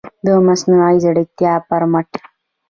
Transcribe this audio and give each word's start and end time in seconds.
د 0.25 0.27
مصنوعي 0.47 0.97
ځیرکتیا 1.03 1.53
پر 1.67 1.83
مټ 1.91 2.09